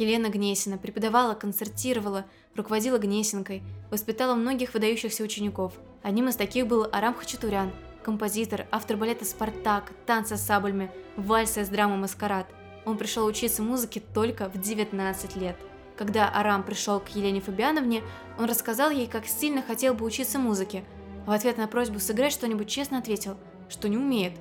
Елена 0.00 0.28
Гнесина 0.28 0.78
преподавала, 0.78 1.34
концертировала, 1.34 2.26
руководила 2.54 2.98
Гнесинкой, 2.98 3.62
воспитала 3.90 4.34
многих 4.34 4.74
выдающихся 4.74 5.24
учеников. 5.24 5.72
Одним 6.02 6.28
из 6.28 6.36
таких 6.36 6.68
был 6.68 6.86
Арам 6.92 7.14
Хачатурян, 7.14 7.72
композитор, 8.08 8.66
автор 8.70 8.96
балета 8.96 9.26
«Спартак», 9.26 9.92
танца 10.06 10.38
с 10.38 10.46
саблями, 10.46 10.90
вальса 11.18 11.60
из 11.60 11.68
драмы 11.68 11.98
«Маскарад». 11.98 12.46
Он 12.86 12.96
пришел 12.96 13.26
учиться 13.26 13.62
музыке 13.62 14.00
только 14.14 14.48
в 14.48 14.58
19 14.58 15.36
лет. 15.36 15.56
Когда 15.94 16.34
Арам 16.34 16.62
пришел 16.62 17.00
к 17.00 17.08
Елене 17.08 17.42
Фабиановне, 17.42 18.02
он 18.38 18.46
рассказал 18.46 18.88
ей, 18.88 19.08
как 19.08 19.26
сильно 19.26 19.60
хотел 19.60 19.92
бы 19.92 20.06
учиться 20.06 20.38
музыке. 20.38 20.84
В 21.26 21.32
ответ 21.32 21.58
на 21.58 21.68
просьбу 21.68 22.00
сыграть 22.00 22.32
что-нибудь 22.32 22.70
честно 22.70 22.96
ответил, 22.96 23.36
что 23.68 23.90
не 23.90 23.98
умеет. 23.98 24.32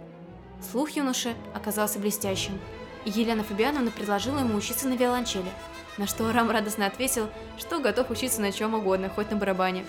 Слух 0.72 0.92
юноши 0.92 1.36
оказался 1.54 2.00
блестящим– 2.00 2.58
и 3.08 3.10
Елена 3.10 3.42
Фабиановна 3.42 3.90
предложила 3.90 4.40
ему 4.40 4.58
учиться 4.58 4.86
на 4.88 4.96
виолончели, 4.96 5.50
на 5.98 6.08
что 6.08 6.28
Арам 6.28 6.52
радостно 6.52 6.86
ответил, 6.86 7.30
что 7.58 7.80
готов 7.80 8.12
учиться 8.12 8.42
на 8.42 8.52
чем 8.52 8.74
угодно, 8.74 9.10
хоть 9.10 9.32
на 9.32 9.38
барабане. 9.38 9.86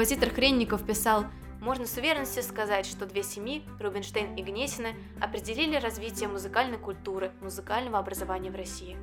Композитор 0.00 0.30
Хренников 0.30 0.86
писал, 0.86 1.26
можно 1.60 1.84
с 1.84 1.94
уверенностью 1.98 2.42
сказать, 2.42 2.86
что 2.86 3.04
две 3.04 3.22
семьи, 3.22 3.62
Рубинштейн 3.78 4.34
и 4.34 4.42
Гнесины, 4.42 4.94
определили 5.20 5.76
развитие 5.76 6.26
музыкальной 6.26 6.78
культуры, 6.78 7.32
музыкального 7.42 7.98
образования 7.98 8.50
в 8.50 8.54
России. 8.54 8.96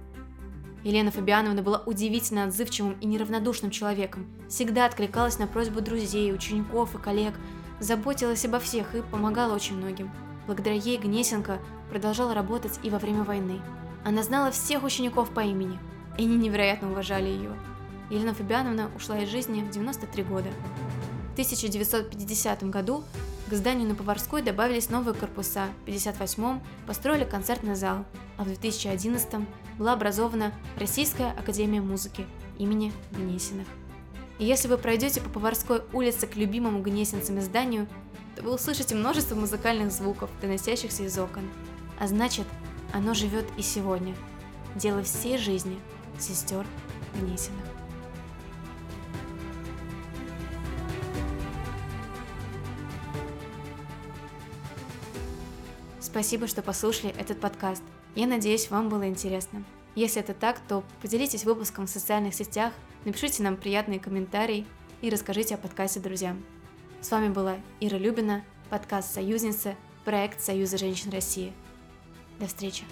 Елена 0.84 1.12
Фабиановна 1.12 1.62
была 1.62 1.84
удивительно 1.86 2.46
отзывчивым 2.46 2.98
и 3.00 3.06
неравнодушным 3.06 3.70
человеком, 3.70 4.26
всегда 4.50 4.88
откликалась 4.88 5.38
на 5.38 5.46
просьбу 5.46 5.82
друзей, 5.82 6.34
учеников 6.34 6.96
и 6.96 6.98
коллег, 6.98 7.36
заботилась 7.80 8.44
обо 8.46 8.58
всех 8.58 8.96
и 8.96 9.04
помогала 9.04 9.54
очень 9.54 9.78
многим. 9.78 10.10
Благодаря 10.48 10.78
ей 10.78 10.98
Гнесенко 10.98 11.60
продолжала 11.92 12.34
работать 12.34 12.80
и 12.82 12.90
во 12.90 12.98
время 12.98 13.22
войны. 13.22 13.62
Она 14.04 14.24
знала 14.24 14.50
всех 14.50 14.84
учеников 14.84 15.30
по 15.30 15.42
имени, 15.42 15.78
и 16.18 16.24
они 16.24 16.38
невероятно 16.38 16.90
уважали 16.90 17.28
ее. 17.28 17.52
Елена 18.10 18.34
Фабиановна 18.34 18.90
ушла 18.96 19.20
из 19.20 19.30
жизни 19.30 19.62
в 19.62 19.70
93 19.70 20.24
года. 20.24 20.50
В 21.38 21.40
1950 21.40 22.64
году 22.72 23.04
к 23.48 23.54
зданию 23.54 23.88
на 23.88 23.94
Поварской 23.94 24.42
добавились 24.42 24.90
новые 24.90 25.14
корпуса, 25.14 25.68
в 25.86 25.88
1958 25.88 26.60
построили 26.88 27.26
концертный 27.26 27.76
зал, 27.76 28.06
а 28.38 28.44
в 28.44 28.48
2011 28.48 29.48
была 29.78 29.94
образована 29.94 30.52
Российская 30.78 31.30
Академия 31.38 31.80
Музыки 31.80 32.26
имени 32.58 32.92
Гнесиных. 33.12 33.68
И 34.40 34.46
если 34.46 34.68
вы 34.68 34.80
пройдете 34.80 35.22
по 35.22 35.30
Поварской 35.30 35.84
улице 35.94 36.26
к 36.26 36.36
любимому 36.38 36.82
гнесинцами 36.82 37.40
зданию, 37.40 37.88
то 38.36 38.42
вы 38.42 38.56
услышите 38.56 38.96
множество 38.96 39.36
музыкальных 39.36 39.92
звуков, 39.92 40.32
доносящихся 40.42 41.04
из 41.04 41.20
окон. 41.20 41.44
А 42.00 42.08
значит, 42.08 42.48
оно 42.94 43.14
живет 43.14 43.46
и 43.58 43.62
сегодня. 43.62 44.16
Дело 44.74 45.04
всей 45.04 45.38
жизни 45.38 45.78
сестер 46.18 46.66
Гнесиных. 47.14 47.77
Спасибо, 56.18 56.48
что 56.48 56.64
послушали 56.64 57.14
этот 57.20 57.40
подкаст. 57.40 57.84
Я 58.16 58.26
надеюсь, 58.26 58.72
вам 58.72 58.90
было 58.90 59.08
интересно. 59.08 59.64
Если 59.94 60.20
это 60.20 60.34
так, 60.34 60.60
то 60.68 60.84
поделитесь 61.00 61.44
выпуском 61.44 61.86
в 61.86 61.92
социальных 61.92 62.34
сетях, 62.34 62.74
напишите 63.06 63.44
нам 63.44 63.56
приятные 63.56 64.00
комментарии 64.00 64.66
и 65.02 65.12
расскажите 65.12 65.54
о 65.54 65.60
подкасте 65.60 66.00
друзьям. 66.00 66.44
С 67.02 67.12
вами 67.12 67.30
была 67.30 67.58
Ира 67.82 68.00
Любина, 68.00 68.44
подкаст 68.72 69.14
«Союзница», 69.14 69.76
проект 70.06 70.42
Союза 70.42 70.80
женщин 70.80 71.12
России. 71.12 71.54
До 72.40 72.48
встречи! 72.48 72.84